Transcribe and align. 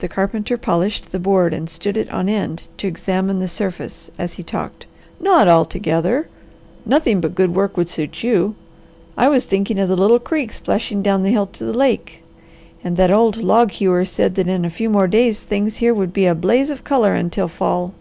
The 0.00 0.08
carpenter 0.08 0.56
polished 0.56 1.12
the 1.12 1.20
board 1.20 1.54
and 1.54 1.70
stood 1.70 1.96
it 1.96 2.12
on 2.12 2.28
end 2.28 2.66
to 2.78 2.88
examine 2.88 3.38
the 3.38 3.46
surface 3.46 4.10
as 4.18 4.32
he 4.32 4.42
talked. 4.42 4.86
"Not 5.20 5.46
altogether! 5.46 6.26
Nothing 6.84 7.20
but 7.20 7.36
good 7.36 7.54
work 7.54 7.76
would 7.76 7.88
suit 7.88 8.24
you. 8.24 8.56
I 9.16 9.28
was 9.28 9.44
thinking 9.46 9.78
of 9.78 9.88
the 9.88 9.94
little 9.94 10.18
creek 10.18 10.52
splashing 10.52 11.00
down 11.00 11.22
the 11.22 11.30
hill 11.30 11.46
to 11.46 11.64
the 11.64 11.72
lake; 11.72 12.24
and 12.82 12.96
that 12.96 13.12
old 13.12 13.36
log 13.36 13.70
hewer 13.70 14.04
said 14.04 14.34
that 14.34 14.48
in 14.48 14.64
a 14.64 14.68
few 14.68 14.90
more 14.90 15.06
days 15.06 15.44
things 15.44 15.76
here 15.76 15.94
would 15.94 16.12
be 16.12 16.26
a 16.26 16.34
blaze 16.34 16.68
of 16.68 16.82
colour 16.82 17.14
until 17.14 17.46
fall." 17.46 17.94